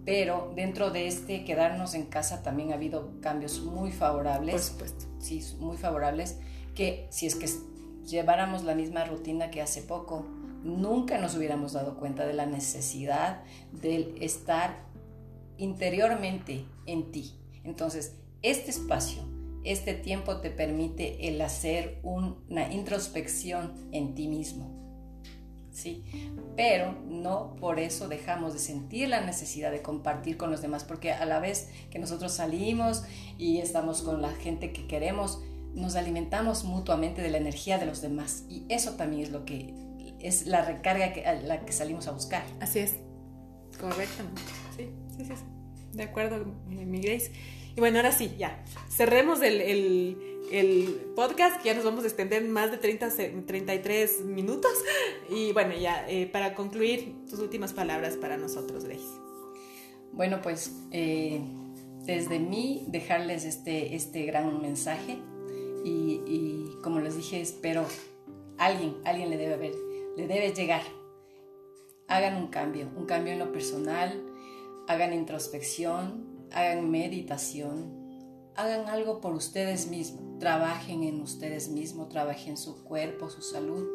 [0.05, 4.71] Pero dentro de este quedarnos en casa también ha habido cambios muy favorables.
[4.71, 5.05] Por supuesto.
[5.19, 6.39] Sí, muy favorables,
[6.75, 7.49] que si es que
[8.07, 10.25] lleváramos la misma rutina que hace poco,
[10.63, 14.87] nunca nos hubiéramos dado cuenta de la necesidad del estar
[15.59, 17.35] interiormente en ti.
[17.65, 19.23] Entonces, este espacio,
[19.65, 24.88] este tiempo te permite el hacer una introspección en ti mismo.
[25.79, 26.03] ¿Sí?
[26.57, 31.13] Pero no por eso dejamos de sentir la necesidad de compartir con los demás, porque
[31.13, 33.05] a la vez que nosotros salimos
[33.39, 35.41] y estamos con la gente que queremos,
[35.75, 38.43] nos alimentamos mutuamente de la energía de los demás.
[38.49, 39.73] Y eso también es lo que
[40.19, 42.43] es la recarga que, a la que salimos a buscar.
[42.61, 42.97] Así es,
[43.81, 44.43] correctamente.
[44.77, 45.33] Sí, sí, sí.
[45.93, 47.31] De acuerdo, mi Grace.
[47.79, 48.65] Y bueno, ahora sí, ya.
[48.89, 49.61] Cerremos el,
[50.51, 53.09] el, podcast, que ya nos vamos a extender más de 30,
[53.47, 54.73] 33 minutos.
[55.31, 59.07] Y bueno, ya, eh, para concluir, tus últimas palabras para nosotros, Grace.
[60.11, 61.41] Bueno, pues eh,
[62.03, 65.19] desde mí dejarles este, este gran mensaje
[65.85, 67.87] y, como les dije, espero
[68.59, 69.75] alguien, alguien le debe ver,
[70.17, 70.83] le debe llegar.
[72.09, 74.21] Hagan un cambio, un cambio en lo personal,
[74.89, 77.99] hagan introspección, hagan meditación,
[78.57, 83.87] hagan algo por ustedes mismos, trabajen en ustedes mismos, trabajen su cuerpo, su salud.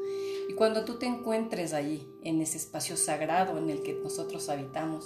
[0.50, 5.06] Y cuando tú te encuentres allí, en ese espacio sagrado en el que nosotros habitamos,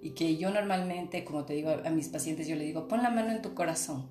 [0.00, 3.10] y que yo normalmente, como te digo a mis pacientes, yo le digo, pon la
[3.10, 4.10] mano en tu corazón.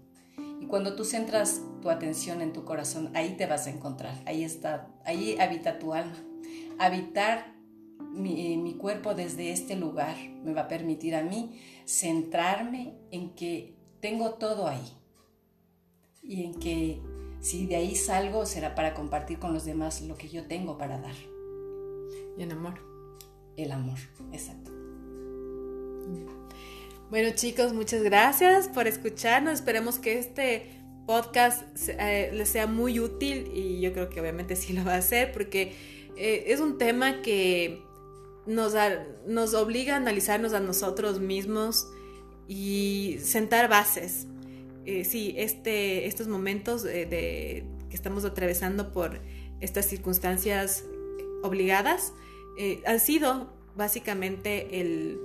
[0.59, 4.43] Y cuando tú centras tu atención en tu corazón, ahí te vas a encontrar, ahí
[4.43, 6.17] está, ahí habita tu alma.
[6.79, 7.56] Habitar
[8.13, 14.35] mi, cuerpo desde este lugar me va a permitir a mí centrarme en que tengo
[14.35, 14.87] todo ahí
[16.23, 17.01] y en que
[17.39, 20.99] si de ahí salgo será para compartir con los demás lo que yo tengo para
[20.99, 21.15] dar.
[22.37, 22.79] Y en amor.
[23.55, 23.97] El amor,
[24.31, 24.71] exacto.
[27.09, 29.53] Bueno chicos, muchas gracias por escucharnos.
[29.53, 30.77] Esperemos que este
[31.07, 34.97] podcast eh, les sea muy útil y yo creo que obviamente sí lo va a
[34.97, 35.73] hacer porque
[36.17, 37.86] eh, es un tema que
[38.47, 38.73] nos,
[39.27, 41.87] nos obliga a analizarnos a nosotros mismos
[42.47, 44.27] y sentar bases.
[44.85, 49.19] Eh, sí, este, estos momentos de, que estamos atravesando por
[49.59, 50.85] estas circunstancias
[51.43, 52.13] obligadas
[52.57, 55.19] eh, han sido básicamente el,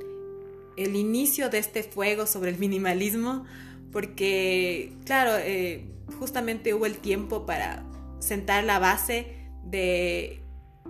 [0.76, 3.46] el, inicio de este fuego sobre el minimalismo,
[3.90, 5.86] porque, claro, eh,
[6.18, 7.86] justamente hubo el tiempo para
[8.18, 9.26] sentar la base
[9.64, 10.42] de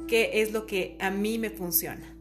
[0.08, 2.11] qué es lo que a mí me funciona.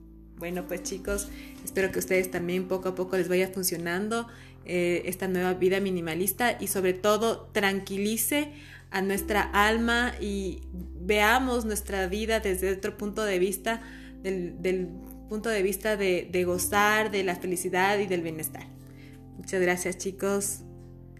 [0.42, 1.30] Bueno, pues chicos,
[1.64, 4.28] espero que ustedes también poco a poco les vaya funcionando
[4.66, 8.52] eh, esta nueva vida minimalista y sobre todo tranquilice
[8.90, 10.64] a nuestra alma y
[11.00, 13.84] veamos nuestra vida desde otro punto de vista,
[14.24, 14.90] del,
[15.30, 18.66] punto de vista de, de gozar, de la felicidad y del bienestar.
[19.38, 20.62] Muchas gracias chicos,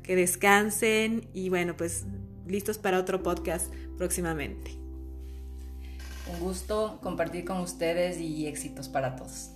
[0.02, 2.06] que descansen y bueno, pues
[2.48, 4.81] listos para otro podcast próximamente.
[6.32, 9.52] Un gusto compartir con ustedes y éxitos para todos.